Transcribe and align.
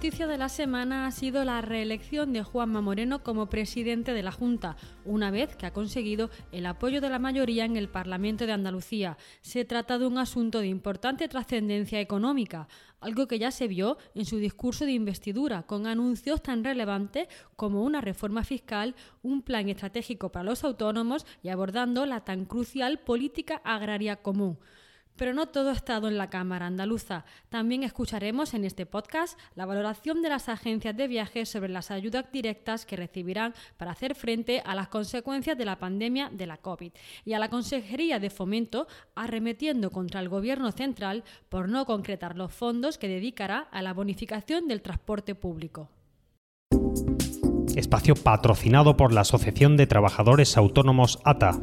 Noticia 0.00 0.26
de 0.26 0.38
la 0.38 0.48
semana 0.48 1.06
ha 1.06 1.10
sido 1.10 1.44
la 1.44 1.60
reelección 1.60 2.32
de 2.32 2.42
Juanma 2.42 2.80
Moreno 2.80 3.22
como 3.22 3.50
presidente 3.50 4.14
de 4.14 4.22
la 4.22 4.32
Junta, 4.32 4.78
una 5.04 5.30
vez 5.30 5.56
que 5.56 5.66
ha 5.66 5.74
conseguido 5.74 6.30
el 6.52 6.64
apoyo 6.64 7.02
de 7.02 7.10
la 7.10 7.18
mayoría 7.18 7.66
en 7.66 7.76
el 7.76 7.90
Parlamento 7.90 8.46
de 8.46 8.52
Andalucía. 8.52 9.18
Se 9.42 9.66
trata 9.66 9.98
de 9.98 10.06
un 10.06 10.16
asunto 10.16 10.60
de 10.60 10.68
importante 10.68 11.28
trascendencia 11.28 12.00
económica, 12.00 12.66
algo 13.02 13.28
que 13.28 13.38
ya 13.38 13.50
se 13.50 13.68
vio 13.68 13.98
en 14.14 14.24
su 14.24 14.38
discurso 14.38 14.86
de 14.86 14.92
investidura, 14.92 15.64
con 15.64 15.86
anuncios 15.86 16.42
tan 16.42 16.64
relevantes 16.64 17.28
como 17.54 17.84
una 17.84 18.00
reforma 18.00 18.42
fiscal, 18.42 18.94
un 19.22 19.42
plan 19.42 19.68
estratégico 19.68 20.32
para 20.32 20.44
los 20.44 20.64
autónomos 20.64 21.26
y 21.42 21.50
abordando 21.50 22.06
la 22.06 22.24
tan 22.24 22.46
crucial 22.46 23.00
política 23.00 23.60
agraria 23.64 24.16
común. 24.16 24.56
Pero 25.20 25.34
no 25.34 25.48
todo 25.48 25.68
ha 25.68 25.74
estado 25.74 26.08
en 26.08 26.16
la 26.16 26.30
Cámara 26.30 26.64
andaluza. 26.64 27.26
También 27.50 27.82
escucharemos 27.82 28.54
en 28.54 28.64
este 28.64 28.86
podcast 28.86 29.38
la 29.54 29.66
valoración 29.66 30.22
de 30.22 30.30
las 30.30 30.48
agencias 30.48 30.96
de 30.96 31.08
viajes 31.08 31.50
sobre 31.50 31.68
las 31.68 31.90
ayudas 31.90 32.32
directas 32.32 32.86
que 32.86 32.96
recibirán 32.96 33.52
para 33.76 33.90
hacer 33.90 34.14
frente 34.14 34.62
a 34.64 34.74
las 34.74 34.88
consecuencias 34.88 35.58
de 35.58 35.66
la 35.66 35.78
pandemia 35.78 36.30
de 36.32 36.46
la 36.46 36.56
COVID 36.56 36.92
y 37.26 37.34
a 37.34 37.38
la 37.38 37.50
Consejería 37.50 38.18
de 38.18 38.30
Fomento 38.30 38.88
arremetiendo 39.14 39.90
contra 39.90 40.20
el 40.20 40.30
Gobierno 40.30 40.72
central 40.72 41.22
por 41.50 41.68
no 41.68 41.84
concretar 41.84 42.34
los 42.34 42.54
fondos 42.54 42.96
que 42.96 43.08
dedicará 43.08 43.68
a 43.70 43.82
la 43.82 43.92
bonificación 43.92 44.68
del 44.68 44.80
transporte 44.80 45.34
público. 45.34 45.90
Espacio 47.76 48.14
patrocinado 48.14 48.96
por 48.96 49.12
la 49.12 49.20
Asociación 49.20 49.76
de 49.76 49.86
Trabajadores 49.86 50.56
Autónomos 50.56 51.18
ATA. 51.24 51.60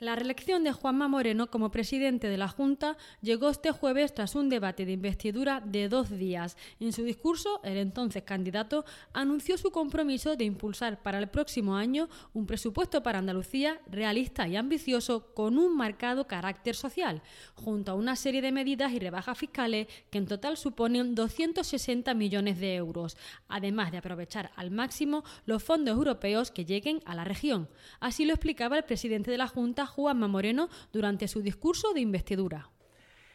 La 0.00 0.14
reelección 0.14 0.62
de 0.62 0.70
Juanma 0.70 1.08
Moreno 1.08 1.50
como 1.50 1.72
presidente 1.72 2.28
de 2.28 2.36
la 2.38 2.46
Junta 2.46 2.96
llegó 3.20 3.48
este 3.48 3.72
jueves 3.72 4.14
tras 4.14 4.36
un 4.36 4.48
debate 4.48 4.86
de 4.86 4.92
investidura 4.92 5.60
de 5.60 5.88
dos 5.88 6.08
días. 6.08 6.56
En 6.78 6.92
su 6.92 7.02
discurso, 7.02 7.60
el 7.64 7.78
entonces 7.78 8.22
candidato 8.22 8.84
anunció 9.12 9.58
su 9.58 9.72
compromiso 9.72 10.36
de 10.36 10.44
impulsar 10.44 11.02
para 11.02 11.18
el 11.18 11.26
próximo 11.26 11.74
año 11.74 12.08
un 12.32 12.46
presupuesto 12.46 13.02
para 13.02 13.18
Andalucía 13.18 13.80
realista 13.90 14.46
y 14.46 14.54
ambicioso 14.54 15.34
con 15.34 15.58
un 15.58 15.76
marcado 15.76 16.28
carácter 16.28 16.76
social, 16.76 17.20
junto 17.56 17.90
a 17.90 17.96
una 17.96 18.14
serie 18.14 18.40
de 18.40 18.52
medidas 18.52 18.92
y 18.92 19.00
rebajas 19.00 19.36
fiscales 19.36 19.88
que 20.10 20.18
en 20.18 20.28
total 20.28 20.56
suponen 20.56 21.16
260 21.16 22.14
millones 22.14 22.60
de 22.60 22.76
euros, 22.76 23.16
además 23.48 23.90
de 23.90 23.98
aprovechar 23.98 24.52
al 24.54 24.70
máximo 24.70 25.24
los 25.44 25.64
fondos 25.64 25.96
europeos 25.96 26.52
que 26.52 26.64
lleguen 26.64 27.00
a 27.04 27.16
la 27.16 27.24
región. 27.24 27.68
Así 27.98 28.24
lo 28.24 28.34
explicaba 28.34 28.76
el 28.76 28.84
presidente 28.84 29.32
de 29.32 29.38
la 29.38 29.48
Junta, 29.48 29.87
Juanma 29.88 30.28
Moreno 30.28 30.68
durante 30.92 31.26
su 31.28 31.42
discurso 31.42 31.92
de 31.92 32.00
investidura. 32.00 32.68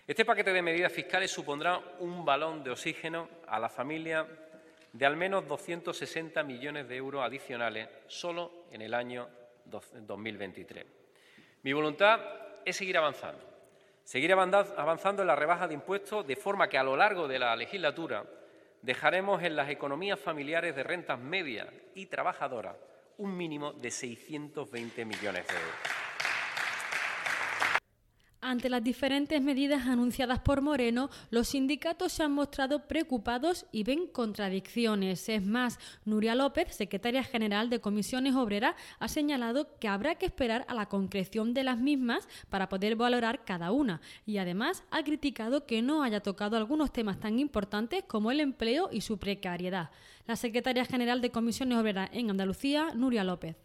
Este 0.05 0.25
paquete 0.25 0.51
de 0.51 0.61
medidas 0.61 0.91
fiscales 0.91 1.31
supondrá 1.31 1.81
un 1.99 2.25
balón 2.25 2.63
de 2.63 2.71
oxígeno 2.71 3.29
a 3.47 3.59
la 3.59 3.69
familia 3.69 4.27
de 4.91 5.05
al 5.05 5.17
menos 5.17 5.47
260 5.47 6.43
millones 6.43 6.87
de 6.87 6.95
euros 6.95 7.23
adicionales 7.23 7.89
solo 8.07 8.65
en 8.71 8.81
el 8.81 8.93
año 8.93 9.27
2023. 9.65 10.85
Mi 11.63 11.73
voluntad 11.73 12.19
es 12.65 12.75
seguir 12.75 12.97
avanzando, 12.97 13.41
seguir 14.03 14.33
avanzando 14.33 15.21
en 15.21 15.27
la 15.27 15.35
rebaja 15.35 15.67
de 15.67 15.73
impuestos 15.73 16.27
de 16.27 16.35
forma 16.35 16.67
que 16.67 16.77
a 16.77 16.83
lo 16.83 16.95
largo 16.95 17.27
de 17.27 17.39
la 17.39 17.55
legislatura 17.55 18.25
dejaremos 18.81 19.41
en 19.41 19.55
las 19.55 19.69
economías 19.69 20.19
familiares 20.19 20.75
de 20.75 20.83
rentas 20.83 21.17
medias 21.17 21.67
y 21.95 22.05
trabajadoras 22.07 22.75
un 23.17 23.35
mínimo 23.35 23.71
de 23.73 23.89
620 23.89 25.05
millones 25.05 25.47
de 25.47 25.53
euros. 25.53 25.92
Ante 28.45 28.69
las 28.69 28.83
diferentes 28.83 29.41
medidas 29.41 29.87
anunciadas 29.87 30.39
por 30.39 30.61
Moreno, 30.61 31.09
los 31.29 31.47
sindicatos 31.47 32.11
se 32.11 32.23
han 32.23 32.33
mostrado 32.33 32.89
preocupados 32.89 33.65
y 33.71 33.85
ven 33.85 34.05
contradicciones. 34.05 35.29
Es 35.29 35.45
más, 35.45 35.79
Nuria 36.03 36.35
López, 36.35 36.75
secretaria 36.75 37.23
general 37.23 37.69
de 37.69 37.79
Comisiones 37.79 38.35
Obreras, 38.35 38.75
ha 38.99 39.07
señalado 39.07 39.79
que 39.79 39.87
habrá 39.87 40.15
que 40.15 40.25
esperar 40.25 40.65
a 40.67 40.73
la 40.73 40.89
concreción 40.89 41.53
de 41.53 41.63
las 41.63 41.77
mismas 41.77 42.27
para 42.49 42.67
poder 42.67 42.97
valorar 42.97 43.45
cada 43.45 43.71
una 43.71 44.01
y 44.25 44.39
además 44.39 44.83
ha 44.91 45.03
criticado 45.03 45.65
que 45.65 45.81
no 45.81 46.03
haya 46.03 46.19
tocado 46.19 46.57
algunos 46.57 46.91
temas 46.91 47.21
tan 47.21 47.39
importantes 47.39 48.03
como 48.05 48.29
el 48.29 48.41
empleo 48.41 48.89
y 48.91 48.99
su 48.99 49.19
precariedad. 49.19 49.89
La 50.27 50.35
secretaria 50.35 50.83
general 50.83 51.21
de 51.21 51.31
Comisiones 51.31 51.77
Obreras 51.77 52.09
en 52.11 52.29
Andalucía, 52.29 52.93
Nuria 52.93 53.23
López. 53.23 53.55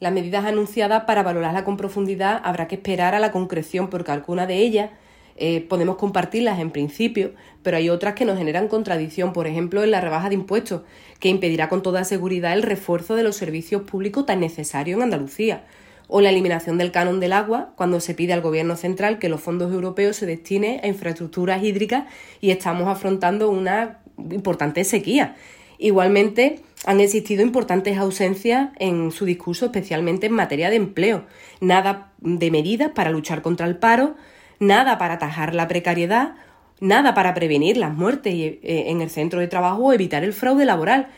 Las 0.00 0.12
medidas 0.12 0.44
anunciadas 0.44 1.04
para 1.04 1.22
valorarla 1.22 1.64
con 1.64 1.76
profundidad 1.76 2.40
habrá 2.44 2.68
que 2.68 2.74
esperar 2.74 3.14
a 3.14 3.20
la 3.20 3.32
concreción 3.32 3.88
porque 3.88 4.12
algunas 4.12 4.48
de 4.48 4.56
ellas 4.56 4.90
eh, 5.36 5.62
podemos 5.68 5.96
compartirlas 5.96 6.60
en 6.60 6.70
principio, 6.70 7.32
pero 7.62 7.76
hay 7.76 7.88
otras 7.90 8.14
que 8.14 8.24
nos 8.24 8.38
generan 8.38 8.68
contradicción, 8.68 9.32
por 9.32 9.46
ejemplo, 9.46 9.82
en 9.82 9.90
la 9.90 10.00
rebaja 10.00 10.28
de 10.28 10.36
impuestos, 10.36 10.82
que 11.18 11.28
impedirá 11.28 11.68
con 11.68 11.82
toda 11.82 12.04
seguridad 12.04 12.52
el 12.52 12.62
refuerzo 12.62 13.16
de 13.16 13.24
los 13.24 13.36
servicios 13.36 13.82
públicos 13.82 14.26
tan 14.26 14.40
necesarios 14.40 14.96
en 14.96 15.04
Andalucía, 15.04 15.64
o 16.06 16.20
la 16.20 16.30
eliminación 16.30 16.78
del 16.78 16.92
canon 16.92 17.18
del 17.18 17.32
agua, 17.32 17.72
cuando 17.76 17.98
se 17.98 18.14
pide 18.14 18.32
al 18.32 18.42
Gobierno 18.42 18.76
central 18.76 19.18
que 19.18 19.28
los 19.28 19.40
fondos 19.40 19.72
europeos 19.72 20.16
se 20.16 20.26
destinen 20.26 20.80
a 20.84 20.86
infraestructuras 20.86 21.62
hídricas 21.64 22.04
y 22.40 22.50
estamos 22.50 22.88
afrontando 22.88 23.50
una 23.50 24.00
importante 24.30 24.84
sequía. 24.84 25.34
Igualmente, 25.78 26.60
han 26.86 27.00
existido 27.00 27.42
importantes 27.42 27.96
ausencias 27.98 28.70
en 28.78 29.10
su 29.10 29.24
discurso, 29.24 29.66
especialmente 29.66 30.26
en 30.26 30.32
materia 30.32 30.70
de 30.70 30.76
empleo. 30.76 31.24
Nada 31.60 32.12
de 32.18 32.50
medidas 32.50 32.90
para 32.94 33.10
luchar 33.10 33.42
contra 33.42 33.66
el 33.66 33.76
paro, 33.76 34.16
nada 34.60 34.98
para 34.98 35.14
atajar 35.14 35.54
la 35.54 35.68
precariedad, 35.68 36.34
nada 36.80 37.14
para 37.14 37.34
prevenir 37.34 37.76
las 37.76 37.94
muertes 37.94 38.34
eh, 38.34 38.60
en 38.62 39.00
el 39.00 39.10
centro 39.10 39.40
de 39.40 39.48
trabajo 39.48 39.84
o 39.84 39.92
evitar 39.92 40.24
el 40.24 40.32
fraude 40.32 40.64
laboral. 40.64 41.08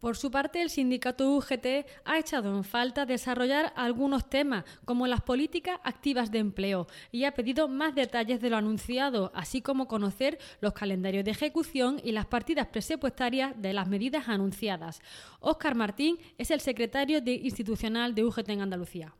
Por 0.00 0.16
su 0.16 0.30
parte, 0.30 0.60
el 0.60 0.70
sindicato 0.70 1.30
UGT 1.36 1.86
ha 2.04 2.18
echado 2.18 2.54
en 2.54 2.64
falta 2.64 3.06
desarrollar 3.06 3.72
algunos 3.76 4.28
temas, 4.28 4.64
como 4.84 5.06
las 5.06 5.22
políticas 5.22 5.80
activas 5.84 6.30
de 6.30 6.38
empleo, 6.38 6.86
y 7.10 7.24
ha 7.24 7.32
pedido 7.32 7.66
más 7.66 7.94
detalles 7.94 8.40
de 8.40 8.50
lo 8.50 8.56
anunciado, 8.56 9.32
así 9.34 9.62
como 9.62 9.88
conocer 9.88 10.38
los 10.60 10.74
calendarios 10.74 11.24
de 11.24 11.30
ejecución 11.30 12.00
y 12.04 12.12
las 12.12 12.26
partidas 12.26 12.66
presupuestarias 12.66 13.54
de 13.60 13.72
las 13.72 13.88
medidas 13.88 14.28
anunciadas. 14.28 15.00
Óscar 15.40 15.74
Martín 15.74 16.18
es 16.36 16.50
el 16.50 16.60
secretario 16.60 17.20
de 17.22 17.32
institucional 17.32 18.14
de 18.14 18.24
UGT 18.24 18.50
en 18.50 18.60
Andalucía. 18.60 19.14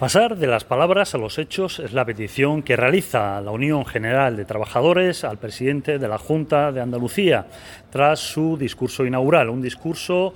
Pasar 0.00 0.38
de 0.38 0.46
las 0.46 0.64
palabras 0.64 1.14
a 1.14 1.18
los 1.18 1.38
hechos 1.38 1.78
es 1.78 1.92
la 1.92 2.06
petición 2.06 2.62
que 2.62 2.74
realiza 2.74 3.38
la 3.42 3.50
Unión 3.50 3.84
General 3.84 4.34
de 4.34 4.46
Trabajadores 4.46 5.24
al 5.24 5.36
presidente 5.36 5.98
de 5.98 6.08
la 6.08 6.16
Junta 6.16 6.72
de 6.72 6.80
Andalucía 6.80 7.44
tras 7.90 8.18
su 8.18 8.56
discurso 8.56 9.04
inaugural, 9.04 9.50
un 9.50 9.60
discurso 9.60 10.32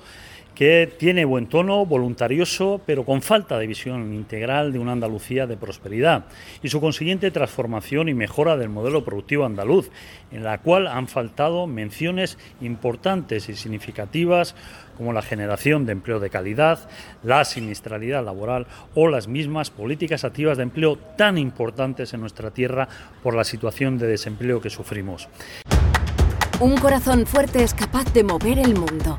que 0.55 0.93
tiene 0.99 1.25
buen 1.25 1.47
tono, 1.47 1.85
voluntarioso, 1.85 2.81
pero 2.87 3.05
con 3.05 3.23
falta 3.23 3.59
de 3.59 3.67
visión 3.67 4.15
integral 4.15 4.73
de 4.73 4.79
una 4.79 4.93
Andalucía 4.93 5.47
de 5.47 5.57
prosperidad 5.57 6.27
y 6.63 6.69
su 6.69 6.81
consiguiente 6.81 7.31
transformación 7.31 8.09
y 8.09 8.15
mejora 8.15 8.57
del 8.57 8.69
modelo 8.69 9.05
productivo 9.05 9.45
andaluz, 9.45 9.91
en 10.31 10.45
la 10.45 10.59
cual 10.59 10.87
han 10.87 11.09
faltado 11.09 11.67
menciones 11.67 12.39
importantes 12.61 13.49
y 13.49 13.57
significativas 13.57 14.55
como 14.97 15.13
la 15.13 15.23
generación 15.23 15.87
de 15.87 15.93
empleo 15.93 16.21
de 16.21 16.31
calidad, 16.31 16.89
la 17.25 17.45
siniestralidad 17.45 18.25
laboral 18.25 18.67
o 18.95 19.09
las 19.09 19.27
mismas 19.27 19.71
políticas 19.71 20.25
activas 20.25 20.57
de 20.57 20.63
empleo 20.63 20.97
tan 20.97 21.37
importantes 21.37 22.15
en 22.15 22.21
nuestra 22.21 22.53
tierra 22.53 22.89
por 23.23 23.35
la 23.35 23.45
situación 23.45 23.99
de 23.99 24.07
desempleo 24.07 24.61
que 24.61 24.71
sufrimos. 24.71 25.29
Un 26.61 26.77
corazón 26.77 27.27
fuerte 27.27 27.65
es 27.65 27.75
capaz 27.75 28.13
de 28.13 28.23
mover 28.23 28.61
el 28.61 28.75
mundo. 28.75 29.19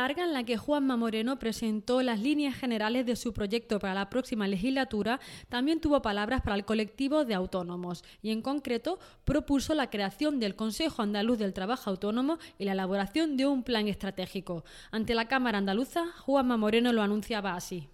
en 0.17 0.33
la 0.33 0.43
que 0.43 0.57
Juanma 0.57 0.97
Moreno 0.97 1.39
presentó 1.39 2.01
las 2.01 2.19
líneas 2.19 2.55
generales 2.55 3.05
de 3.05 3.15
su 3.15 3.33
proyecto 3.33 3.79
para 3.79 3.93
la 3.93 4.09
próxima 4.09 4.47
legislatura, 4.47 5.19
también 5.49 5.79
tuvo 5.79 6.01
palabras 6.01 6.41
para 6.41 6.55
el 6.55 6.65
colectivo 6.65 7.25
de 7.25 7.33
autónomos 7.33 8.03
y 8.21 8.31
en 8.31 8.41
concreto 8.41 8.99
propuso 9.25 9.73
la 9.73 9.89
creación 9.89 10.39
del 10.39 10.55
Consejo 10.55 11.01
Andaluz 11.01 11.37
del 11.39 11.53
Trabajo 11.53 11.89
Autónomo 11.89 12.37
y 12.57 12.65
la 12.65 12.73
elaboración 12.73 13.37
de 13.37 13.45
un 13.45 13.63
plan 13.63 13.87
estratégico. 13.87 14.63
Ante 14.91 15.15
la 15.15 15.27
Cámara 15.27 15.57
Andaluza, 15.57 16.11
Juanma 16.19 16.57
Moreno 16.57 16.93
lo 16.93 17.01
anunciaba 17.01 17.55
así. 17.55 17.89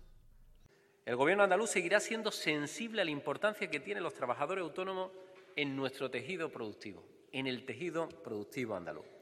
El 1.06 1.16
Gobierno 1.16 1.44
andaluz 1.44 1.70
seguirá 1.70 2.00
siendo 2.00 2.32
sensible 2.32 3.02
a 3.02 3.06
la 3.06 3.12
importancia 3.12 3.70
que 3.70 3.80
tienen 3.80 4.04
los 4.04 4.14
trabajadores 4.14 4.62
autónomos 4.64 5.12
en 5.56 5.76
nuestro 5.76 6.12
tejido 6.12 6.50
productivo, 6.50 7.04
en 7.32 7.48
el 7.48 7.66
tejido 7.66 8.10
productivo 8.24 8.76
andaluz. 8.76 9.17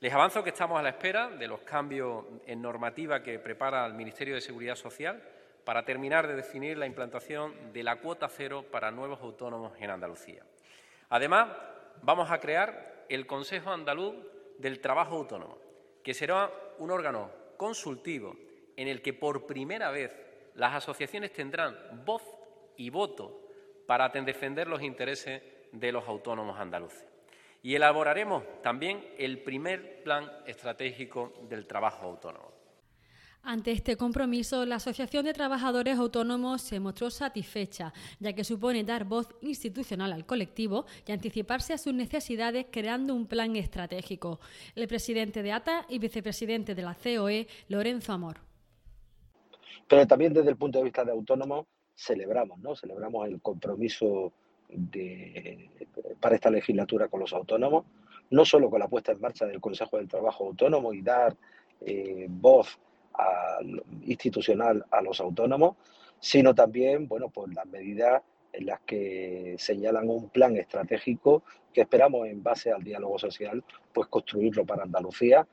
Les 0.00 0.14
avanzo 0.14 0.42
que 0.42 0.48
estamos 0.48 0.78
a 0.78 0.82
la 0.82 0.88
espera 0.88 1.28
de 1.28 1.46
los 1.46 1.60
cambios 1.60 2.24
en 2.46 2.62
normativa 2.62 3.22
que 3.22 3.38
prepara 3.38 3.84
el 3.84 3.92
Ministerio 3.92 4.34
de 4.34 4.40
Seguridad 4.40 4.74
Social 4.74 5.22
para 5.62 5.84
terminar 5.84 6.26
de 6.26 6.36
definir 6.36 6.78
la 6.78 6.86
implantación 6.86 7.70
de 7.74 7.82
la 7.82 7.96
cuota 7.96 8.26
cero 8.30 8.64
para 8.72 8.90
nuevos 8.90 9.20
autónomos 9.20 9.74
en 9.78 9.90
Andalucía. 9.90 10.42
Además, 11.10 11.50
vamos 12.00 12.30
a 12.30 12.40
crear 12.40 13.04
el 13.10 13.26
Consejo 13.26 13.72
Andaluz 13.72 14.14
del 14.56 14.80
Trabajo 14.80 15.16
Autónomo, 15.16 15.58
que 16.02 16.14
será 16.14 16.50
un 16.78 16.90
órgano 16.90 17.30
consultivo 17.58 18.34
en 18.76 18.88
el 18.88 19.02
que 19.02 19.12
por 19.12 19.46
primera 19.46 19.90
vez 19.90 20.16
las 20.54 20.76
asociaciones 20.76 21.30
tendrán 21.34 21.76
voz 22.06 22.22
y 22.78 22.88
voto 22.88 23.38
para 23.86 24.08
defender 24.08 24.66
los 24.66 24.80
intereses 24.80 25.42
de 25.72 25.92
los 25.92 26.08
autónomos 26.08 26.58
andaluces 26.58 27.09
y 27.62 27.74
elaboraremos 27.74 28.44
también 28.62 29.04
el 29.18 29.42
primer 29.42 30.02
plan 30.02 30.30
estratégico 30.46 31.32
del 31.48 31.66
trabajo 31.66 32.06
autónomo. 32.06 32.50
Ante 33.42 33.72
este 33.72 33.96
compromiso, 33.96 34.66
la 34.66 34.74
Asociación 34.76 35.24
de 35.24 35.32
Trabajadores 35.32 35.98
Autónomos 35.98 36.60
se 36.60 36.78
mostró 36.78 37.08
satisfecha, 37.08 37.92
ya 38.18 38.34
que 38.34 38.44
supone 38.44 38.84
dar 38.84 39.04
voz 39.04 39.28
institucional 39.40 40.12
al 40.12 40.26
colectivo 40.26 40.84
y 41.06 41.12
anticiparse 41.12 41.72
a 41.72 41.78
sus 41.78 41.94
necesidades 41.94 42.66
creando 42.70 43.14
un 43.14 43.26
plan 43.26 43.56
estratégico. 43.56 44.40
El 44.74 44.86
presidente 44.88 45.42
de 45.42 45.52
ATA 45.52 45.86
y 45.88 45.98
vicepresidente 45.98 46.74
de 46.74 46.82
la 46.82 46.94
COE, 46.94 47.46
Lorenzo 47.68 48.12
Amor. 48.12 48.36
Pero 49.88 50.06
también 50.06 50.34
desde 50.34 50.50
el 50.50 50.56
punto 50.56 50.78
de 50.78 50.84
vista 50.84 51.02
de 51.02 51.12
autónomos, 51.12 51.66
celebramos, 51.96 52.58
¿no? 52.58 52.76
Celebramos 52.76 53.26
el 53.26 53.40
compromiso 53.40 54.32
para 56.20 56.34
esta 56.34 56.50
legislatura 56.50 57.08
con 57.08 57.20
los 57.20 57.32
autónomos, 57.32 57.84
no 58.30 58.44
solo 58.44 58.70
con 58.70 58.80
la 58.80 58.88
puesta 58.88 59.12
en 59.12 59.20
marcha 59.20 59.46
del 59.46 59.60
Consejo 59.60 59.96
del 59.96 60.08
Trabajo 60.08 60.46
Autónomo 60.46 60.92
y 60.92 61.02
dar 61.02 61.36
eh, 61.80 62.26
voz 62.28 62.78
institucional 64.02 64.84
a 64.90 65.02
los 65.02 65.20
autónomos, 65.20 65.76
sino 66.20 66.54
también, 66.54 67.08
bueno, 67.08 67.28
pues 67.28 67.52
las 67.54 67.66
medidas 67.66 68.22
en 68.52 68.66
las 68.66 68.80
que 68.80 69.56
señalan 69.58 70.08
un 70.08 70.28
plan 70.28 70.56
estratégico 70.56 71.42
que 71.72 71.82
esperamos 71.82 72.26
en 72.26 72.42
base 72.42 72.72
al 72.72 72.82
diálogo 72.82 73.18
social, 73.18 73.62
pues 73.92 74.08
construirlo 74.08 74.64
para 74.64 74.84
Andalucía 74.84 75.46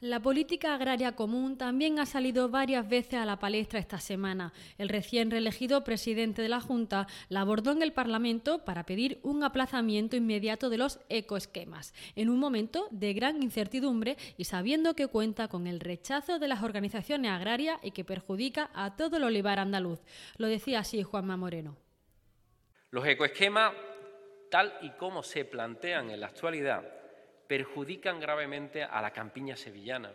la 0.00 0.20
política 0.20 0.74
agraria 0.74 1.16
común 1.16 1.58
también 1.58 1.98
ha 1.98 2.06
salido 2.06 2.48
varias 2.48 2.88
veces 2.88 3.14
a 3.14 3.24
la 3.24 3.38
palestra 3.38 3.80
esta 3.80 3.98
semana. 3.98 4.52
El 4.78 4.88
recién 4.88 5.30
reelegido 5.30 5.82
presidente 5.82 6.40
de 6.40 6.48
la 6.48 6.60
Junta 6.60 7.08
la 7.28 7.40
abordó 7.40 7.72
en 7.72 7.82
el 7.82 7.92
Parlamento 7.92 8.64
para 8.64 8.84
pedir 8.84 9.18
un 9.22 9.42
aplazamiento 9.42 10.16
inmediato 10.16 10.70
de 10.70 10.78
los 10.78 11.00
ecoesquemas, 11.08 11.94
en 12.14 12.30
un 12.30 12.38
momento 12.38 12.86
de 12.92 13.12
gran 13.12 13.42
incertidumbre 13.42 14.16
y 14.36 14.44
sabiendo 14.44 14.94
que 14.94 15.08
cuenta 15.08 15.48
con 15.48 15.66
el 15.66 15.80
rechazo 15.80 16.38
de 16.38 16.48
las 16.48 16.62
organizaciones 16.62 17.32
agrarias 17.32 17.78
y 17.82 17.90
que 17.90 18.04
perjudica 18.04 18.70
a 18.74 18.94
todo 18.94 19.16
el 19.16 19.24
olivar 19.24 19.58
andaluz. 19.58 20.00
Lo 20.36 20.46
decía 20.46 20.80
así 20.80 21.02
Juanma 21.02 21.36
Moreno. 21.36 21.76
Los 22.90 23.06
ecoesquemas, 23.06 23.74
tal 24.50 24.72
y 24.80 24.90
como 24.90 25.22
se 25.22 25.44
plantean 25.44 26.10
en 26.10 26.20
la 26.20 26.28
actualidad, 26.28 26.97
perjudican 27.48 28.20
gravemente 28.20 28.84
a 28.84 29.02
la 29.02 29.10
campiña 29.10 29.56
sevillana, 29.56 30.12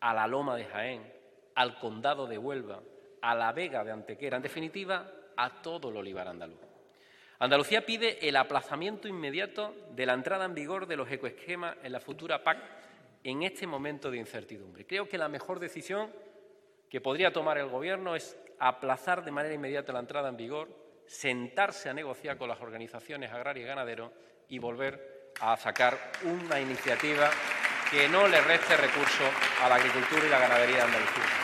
a 0.00 0.14
la 0.14 0.26
Loma 0.26 0.56
de 0.56 0.64
Jaén, 0.64 1.12
al 1.56 1.78
Condado 1.78 2.26
de 2.26 2.38
Huelva, 2.38 2.80
a 3.20 3.34
la 3.34 3.52
Vega 3.52 3.84
de 3.84 3.90
Antequera, 3.90 4.36
en 4.36 4.42
definitiva, 4.42 5.12
a 5.36 5.60
todo 5.60 5.90
el 5.90 5.96
olivar 5.96 6.28
andaluz. 6.28 6.60
Andalucía 7.40 7.84
pide 7.84 8.26
el 8.28 8.36
aplazamiento 8.36 9.08
inmediato 9.08 9.74
de 9.92 10.06
la 10.06 10.14
entrada 10.14 10.44
en 10.44 10.54
vigor 10.54 10.86
de 10.86 10.96
los 10.96 11.10
ecoesquemas 11.10 11.76
en 11.82 11.92
la 11.92 12.00
futura 12.00 12.44
PAC 12.44 12.58
en 13.24 13.42
este 13.42 13.66
momento 13.66 14.10
de 14.10 14.18
incertidumbre. 14.18 14.86
Creo 14.86 15.08
que 15.08 15.18
la 15.18 15.28
mejor 15.28 15.58
decisión 15.58 16.10
que 16.88 17.00
podría 17.00 17.32
tomar 17.32 17.58
el 17.58 17.68
Gobierno 17.68 18.14
es 18.14 18.38
aplazar 18.58 19.24
de 19.24 19.30
manera 19.30 19.54
inmediata 19.54 19.92
la 19.92 20.00
entrada 20.00 20.28
en 20.28 20.36
vigor, 20.36 20.68
sentarse 21.06 21.88
a 21.88 21.94
negociar 21.94 22.36
con 22.36 22.48
las 22.48 22.60
organizaciones 22.60 23.32
agrarias 23.32 23.64
y 23.64 23.68
ganaderos 23.68 24.12
y 24.48 24.58
volver 24.58 25.19
a 25.40 25.56
sacar 25.56 25.98
una 26.24 26.60
iniciativa 26.60 27.30
que 27.90 28.08
no 28.08 28.28
le 28.28 28.40
reste 28.40 28.76
recursos 28.76 29.28
a 29.62 29.68
la 29.68 29.76
agricultura 29.76 30.24
y 30.26 30.28
la 30.28 30.38
ganadería 30.38 30.76
de 30.76 30.82
Andalucía. 30.82 31.39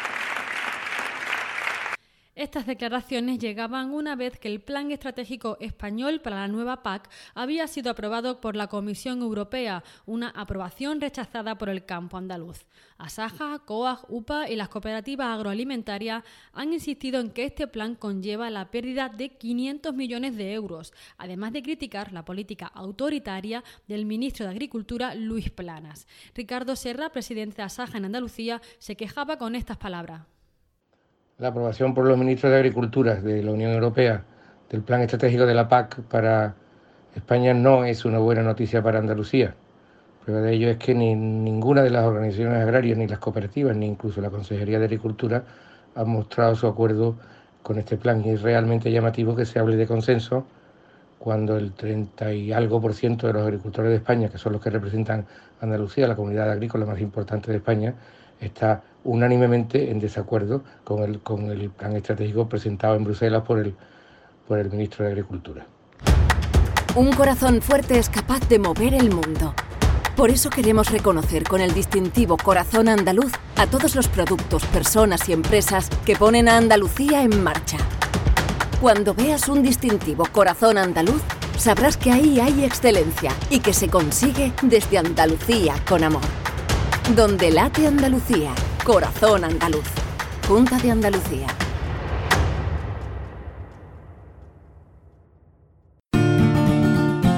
Estas 2.47 2.67
declaraciones 2.67 3.41
llegaban 3.41 3.93
una 3.93 4.15
vez 4.15 4.39
que 4.39 4.47
el 4.47 4.61
Plan 4.61 4.93
Estratégico 4.93 5.57
Español 5.59 6.21
para 6.21 6.37
la 6.37 6.47
nueva 6.47 6.85
PAC 6.85 7.11
había 7.35 7.67
sido 7.67 7.91
aprobado 7.91 8.41
por 8.41 8.55
la 8.55 8.69
Comisión 8.69 9.21
Europea, 9.21 9.83
una 10.07 10.29
aprobación 10.29 11.01
rechazada 11.01 11.59
por 11.59 11.69
el 11.69 11.85
campo 11.85 12.17
andaluz. 12.17 12.65
Asaja, 12.99 13.59
COAG, 13.65 14.05
UPA 14.09 14.49
y 14.49 14.55
las 14.55 14.69
cooperativas 14.69 15.27
agroalimentarias 15.27 16.23
han 16.53 16.73
insistido 16.73 17.19
en 17.19 17.33
que 17.33 17.47
este 17.47 17.67
plan 17.67 17.97
conlleva 17.97 18.49
la 18.49 18.71
pérdida 18.71 19.09
de 19.09 19.31
500 19.31 19.93
millones 19.93 20.37
de 20.37 20.53
euros, 20.53 20.93
además 21.19 21.53
de 21.53 21.65
criticar 21.65 22.13
la 22.13 22.25
política 22.25 22.69
autoritaria 22.69 23.65
del 23.89 24.07
ministro 24.07 24.47
de 24.47 24.53
Agricultura, 24.53 25.17
Luis 25.17 25.51
Planas. 25.51 26.07
Ricardo 26.33 26.77
Serra, 26.77 27.11
presidente 27.11 27.57
de 27.57 27.63
Asaja 27.65 27.99
en 27.99 28.05
Andalucía, 28.05 28.63
se 28.79 28.97
quejaba 28.97 29.37
con 29.37 29.57
estas 29.57 29.79
palabras 29.79 30.36
la 31.39 31.49
aprobación 31.49 31.93
por 31.93 32.07
los 32.07 32.17
ministros 32.17 32.51
de 32.51 32.57
Agricultura 32.57 33.17
de 33.17 33.43
la 33.43 33.53
Unión 33.53 33.71
Europea 33.71 34.25
del 34.71 34.81
Plan 34.83 35.03
Estratégico 35.03 35.45
de 35.45 35.53
la 35.53 35.69
PAC 35.69 36.01
para 36.05 36.55
España 37.15 37.53
no 37.53 37.85
es 37.85 38.07
una 38.07 38.19
buena 38.19 38.43
noticia 38.43 38.83
para 38.83 39.01
Andalucía. 39.01 39.55
Prueba 40.25 40.41
de 40.41 40.55
ello 40.55 40.71
es 40.71 40.79
que 40.79 40.95
ni 40.95 41.15
ninguna 41.15 41.83
de 41.83 41.91
las 41.91 42.07
organizaciones 42.07 42.63
agrarias, 42.63 42.97
ni 42.97 43.07
las 43.07 43.19
cooperativas, 43.19 43.77
ni 43.77 43.87
incluso 43.87 44.23
la 44.23 44.31
Consejería 44.31 44.79
de 44.79 44.87
Agricultura 44.87 45.45
han 45.95 46.09
mostrado 46.09 46.55
su 46.55 46.67
acuerdo 46.67 47.17
con 47.63 47.79
este 47.79 47.99
plan. 47.99 48.25
Y 48.25 48.31
es 48.31 48.41
realmente 48.41 48.91
llamativo 48.91 49.37
que 49.37 49.45
se 49.45 49.59
hable 49.59 49.77
de 49.77 49.87
consenso 49.87 50.47
cuando 51.19 51.59
el 51.59 51.73
30 51.73 52.33
y 52.33 52.53
algo 52.53 52.81
por 52.81 52.95
ciento 52.95 53.27
de 53.27 53.35
los 53.35 53.43
agricultores 53.43 53.91
de 53.91 53.97
España, 53.97 54.31
que 54.31 54.39
son 54.39 54.55
los 54.55 54.63
que 54.63 54.71
representan 54.71 55.27
Andalucía, 55.61 56.09
la 56.09 56.17
comunidad 56.17 56.51
agrícola 56.51 56.87
más 56.87 57.01
importante 57.01 57.51
de 57.51 57.59
España, 57.59 57.95
está 58.41 58.83
unánimemente 59.05 59.91
en 59.91 60.01
desacuerdo 60.01 60.63
con 60.85 61.03
el, 61.03 61.21
con 61.21 61.51
el 61.51 61.71
plan 61.71 61.95
estratégico 61.95 62.49
presentado 62.49 62.97
en 62.97 63.05
Bruselas 63.05 63.43
por 63.43 63.61
el, 63.61 63.75
por 64.47 64.59
el 64.59 64.71
ministro 64.71 65.05
de 65.05 65.13
Agricultura. 65.13 65.67
Un 66.95 67.13
corazón 67.13 67.61
fuerte 67.61 67.99
es 67.99 68.09
capaz 68.09 68.49
de 68.49 68.59
mover 68.59 68.95
el 68.95 69.11
mundo. 69.11 69.55
Por 70.17 70.31
eso 70.31 70.49
queremos 70.49 70.91
reconocer 70.91 71.45
con 71.45 71.61
el 71.61 71.75
distintivo 71.75 72.39
Corazón 72.39 72.89
Andaluz 72.89 73.33
a 73.57 73.67
todos 73.67 73.95
los 73.95 74.09
productos, 74.09 74.65
personas 74.67 75.29
y 75.29 75.35
empresas 75.35 75.91
que 76.07 76.17
ponen 76.17 76.49
a 76.49 76.57
Andalucía 76.57 77.23
en 77.23 77.45
marcha. 77.45 77.77
Cuando 78.81 79.13
veas 79.13 79.47
un 79.49 79.63
distintivo 79.63 80.25
Corazón 80.33 80.79
Andaluz, 80.79 81.21
sabrás 81.59 81.99
que 81.99 82.13
ahí 82.13 82.41
hay 82.41 82.65
excelencia 82.65 83.31
y 83.51 83.61
que 83.61 83.75
se 83.75 83.89
consigue 83.89 84.53
desde 84.63 84.97
Andalucía 84.97 85.75
con 85.87 86.03
amor. 86.03 86.46
Donde 87.15 87.53
late 87.53 87.87
Andalucía, 87.87 88.53
corazón 88.85 89.45
andaluz. 89.45 89.87
Junta 90.49 90.77
de 90.79 90.91
Andalucía. 90.91 91.47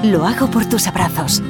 Lo 0.03 0.25
hago 0.25 0.49
por 0.49 0.65
tus 0.65 0.87
abrazos, 0.87 1.43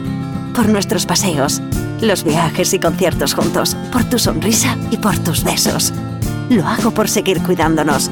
por 0.53 0.67
nuestros 0.67 1.05
paseos, 1.05 1.61
los 2.01 2.25
viajes 2.25 2.73
y 2.73 2.79
conciertos 2.79 3.33
juntos, 3.33 3.75
por 3.89 4.03
tu 4.03 4.19
sonrisa 4.19 4.75
y 4.91 4.97
por 4.97 5.17
tus 5.19 5.45
besos. 5.45 5.93
Lo 6.49 6.67
hago 6.67 6.91
por 6.91 7.07
seguir 7.07 7.41
cuidándonos. 7.41 8.11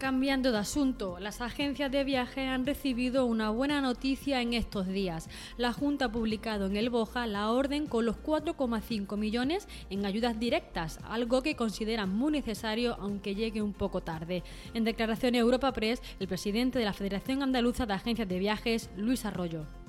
Cambiando 0.00 0.50
de 0.50 0.56
asunto, 0.56 1.18
las 1.20 1.42
agencias 1.42 1.92
de 1.92 2.04
viaje 2.04 2.46
han 2.46 2.64
recibido 2.64 3.26
una 3.26 3.50
buena 3.50 3.82
noticia 3.82 4.40
en 4.40 4.54
estos 4.54 4.86
días. 4.86 5.28
La 5.58 5.74
Junta 5.74 6.06
ha 6.06 6.10
publicado 6.10 6.64
en 6.64 6.76
el 6.76 6.88
Boja 6.88 7.26
la 7.26 7.50
orden 7.50 7.86
con 7.86 8.06
los 8.06 8.16
4,5 8.16 9.18
millones 9.18 9.68
en 9.90 10.06
ayudas 10.06 10.40
directas, 10.40 11.00
algo 11.06 11.42
que 11.42 11.54
consideran 11.54 12.08
muy 12.16 12.32
necesario 12.32 12.96
aunque 12.98 13.34
llegue 13.34 13.60
un 13.60 13.74
poco 13.74 14.00
tarde. 14.00 14.42
En 14.72 14.84
declaración 14.84 15.34
Europa 15.34 15.70
Press, 15.72 16.00
el 16.18 16.28
presidente 16.28 16.78
de 16.78 16.86
la 16.86 16.94
Federación 16.94 17.42
Andaluza 17.42 17.84
de 17.84 17.92
Agencias 17.92 18.26
de 18.26 18.38
Viajes, 18.38 18.88
Luis 18.96 19.26
Arroyo 19.26 19.79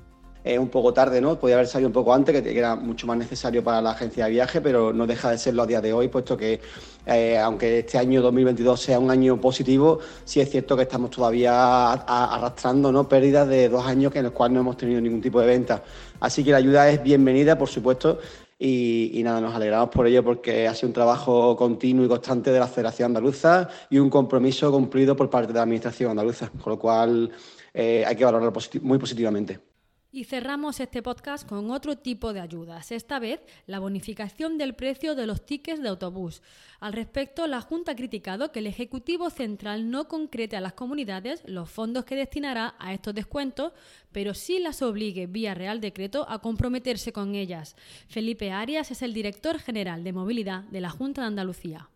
eh, 0.44 0.58
un 0.58 0.70
poco 0.70 0.94
tarde, 0.94 1.22
¿no? 1.22 1.40
Podía 1.40 1.56
haber 1.56 1.68
salido 1.68 1.90
un 1.90 1.94
poco 1.94 2.14
antes, 2.14 2.42
que 2.42 2.58
era 2.58 2.76
mucho 2.76 3.06
más 3.06 3.18
necesario 3.18 3.64
para 3.64 3.82
la 3.82 3.92
agencia 3.92 4.26
de 4.26 4.32
viaje, 4.32 4.60
pero 4.60 4.92
no 4.92 5.06
deja 5.06 5.30
de 5.30 5.38
serlo 5.38 5.64
a 5.64 5.68
día 5.68 5.82
de 5.82 5.94
hoy, 5.94 6.08
puesto 6.08 6.36
que 6.36 6.60
eh, 7.06 7.38
aunque 7.38 7.80
este 7.80 7.98
año 7.98 8.22
2022 8.22 8.80
sea 8.80 9.00
un 9.00 9.12
año 9.12 9.40
positivo, 9.40 10.00
sí 10.26 10.40
es 10.40 10.50
cierto 10.50 10.76
que 10.76 10.84
estamos 10.84 11.12
todavía 11.12 11.92
arrastrando 11.94 12.92
¿no? 12.92 13.08
pérdidas 13.08 13.48
de 13.48 13.70
dos 13.70 13.86
años 13.86 14.16
en 14.16 14.24
los 14.24 14.32
cuales 14.32 14.56
no 14.56 14.62
hemos 14.62 14.78
tenido 14.78 15.00
ningún 15.00 15.22
tipo 15.22 15.40
de 15.40 15.48
venta. 15.48 15.84
Así 16.20 16.44
que 16.44 16.52
la 16.52 16.58
ayuda 16.58 16.90
es 16.90 17.04
bienvenida, 17.04 17.58
por 17.58 17.70
supuesto, 17.70 18.20
y, 18.58 19.12
y, 19.14 19.24
nada, 19.24 19.42
nos 19.42 19.56
alegramos 19.56 19.90
por 19.90 20.06
ello 20.06 20.24
porque 20.24 20.68
ha 20.68 20.76
sido 20.76 20.90
un 20.90 20.94
trabajo 20.94 21.56
continuo 21.56 22.06
y 22.06 22.08
constante 22.08 22.52
de 22.52 22.60
la 22.60 22.68
Federación 22.68 23.08
Andaluza 23.08 23.68
y 23.90 23.98
un 23.98 24.10
compromiso 24.10 24.72
cumplido 24.72 25.16
por 25.16 25.32
parte 25.32 25.48
de 25.48 25.54
la 25.56 25.64
Administración 25.64 26.12
Andaluza, 26.12 26.52
con 26.62 26.74
lo 26.74 26.80
cual 26.80 27.32
eh, 27.74 28.04
hay 28.06 28.16
que 28.16 28.26
valorarlo 28.26 28.54
muy 28.84 29.00
positivamente. 29.00 29.71
Y 30.14 30.26
cerramos 30.26 30.82
este 30.82 31.02
podcast 31.02 31.48
con 31.48 31.72
otro 31.72 31.98
tipo 31.98 32.34
de 32.34 32.42
ayudas, 32.42 32.92
esta 32.92 33.18
vez 33.18 33.40
la 33.66 33.80
bonificación 33.80 34.58
del 34.58 34.76
precio 34.76 35.16
de 35.16 35.26
los 35.26 35.46
tickets 35.46 35.82
de 35.82 35.88
autobús. 35.88 36.42
Al 36.82 36.92
respecto, 36.92 37.48
la 37.48 37.62
Junta 37.62 37.94
ha 37.94 37.96
criticado 37.96 38.52
que 38.52 38.60
el 38.60 38.68
Ejecutivo 38.68 39.30
Central 39.30 39.90
no 39.90 40.10
concrete 40.10 40.58
a 40.58 40.62
las 40.62 40.74
comunidades 40.74 41.44
los 41.46 41.70
fondos 41.72 42.04
que 42.04 42.18
destinará 42.18 42.76
a 42.78 42.94
estos 42.94 43.16
descuentos, 43.16 43.72
pero 44.12 44.34
sí 44.34 44.60
las 44.60 44.82
obligue 44.82 45.28
vía 45.28 45.54
Real 45.54 45.80
Decreto 45.80 46.26
a 46.28 46.42
comprometerse 46.42 47.14
con 47.14 47.34
ellas. 47.34 47.78
Felipe 48.10 48.52
Arias 48.52 48.92
es 48.92 49.04
el 49.04 49.14
director 49.14 49.60
general 49.60 50.04
de 50.04 50.12
movilidad 50.12 50.66
de 50.66 50.82
la 50.82 50.90
Junta 50.90 51.22
de 51.22 51.28
Andalucía. 51.28 51.90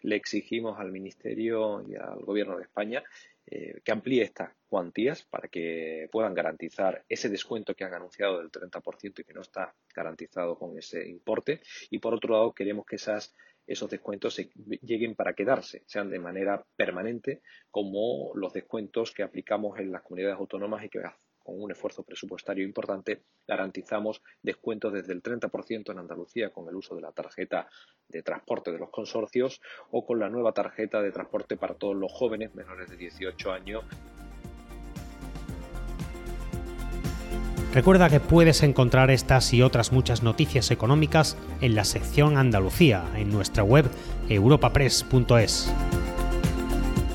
Le 0.00 0.16
exigimos 0.16 0.80
al 0.80 0.90
Ministerio 0.90 1.84
y 1.88 1.94
al 1.94 2.18
Gobierno 2.24 2.56
de 2.56 2.64
España 2.64 3.04
eh, 3.50 3.80
que 3.82 3.92
amplíe 3.92 4.22
estas 4.22 4.52
cuantías 4.66 5.24
para 5.24 5.48
que 5.48 6.08
puedan 6.12 6.34
garantizar 6.34 7.04
ese 7.08 7.30
descuento 7.30 7.74
que 7.74 7.84
han 7.84 7.94
anunciado 7.94 8.38
del 8.38 8.50
30% 8.50 9.20
y 9.20 9.24
que 9.24 9.32
no 9.32 9.40
está 9.40 9.74
garantizado 9.94 10.58
con 10.58 10.76
ese 10.76 11.08
importe. 11.08 11.62
Y 11.90 11.98
por 11.98 12.12
otro 12.12 12.34
lado, 12.34 12.52
queremos 12.52 12.84
que 12.84 12.96
esas, 12.96 13.34
esos 13.66 13.88
descuentos 13.88 14.34
se 14.34 14.50
lleguen 14.82 15.14
para 15.14 15.32
quedarse, 15.32 15.82
sean 15.86 16.10
de 16.10 16.18
manera 16.18 16.62
permanente, 16.76 17.40
como 17.70 18.32
los 18.34 18.52
descuentos 18.52 19.12
que 19.12 19.22
aplicamos 19.22 19.78
en 19.78 19.92
las 19.92 20.02
comunidades 20.02 20.38
autónomas 20.38 20.84
y 20.84 20.90
que 20.90 21.00
con 21.48 21.62
un 21.62 21.70
esfuerzo 21.70 22.02
presupuestario 22.02 22.62
importante, 22.62 23.22
garantizamos 23.46 24.20
descuentos 24.42 24.92
desde 24.92 25.14
el 25.14 25.22
30% 25.22 25.90
en 25.90 25.98
Andalucía 25.98 26.50
con 26.50 26.68
el 26.68 26.74
uso 26.74 26.94
de 26.94 27.00
la 27.00 27.12
tarjeta 27.12 27.70
de 28.06 28.22
transporte 28.22 28.70
de 28.70 28.78
los 28.78 28.90
consorcios 28.90 29.62
o 29.90 30.04
con 30.04 30.18
la 30.18 30.28
nueva 30.28 30.52
tarjeta 30.52 31.00
de 31.00 31.10
transporte 31.10 31.56
para 31.56 31.72
todos 31.72 31.96
los 31.96 32.12
jóvenes 32.12 32.54
menores 32.54 32.90
de 32.90 32.98
18 32.98 33.50
años. 33.50 33.82
Recuerda 37.72 38.10
que 38.10 38.20
puedes 38.20 38.62
encontrar 38.62 39.10
estas 39.10 39.54
y 39.54 39.62
otras 39.62 39.90
muchas 39.90 40.22
noticias 40.22 40.70
económicas 40.70 41.38
en 41.62 41.74
la 41.74 41.84
sección 41.84 42.36
Andalucía 42.36 43.06
en 43.16 43.30
nuestra 43.30 43.62
web 43.62 43.86
europapress.es. 44.28 45.72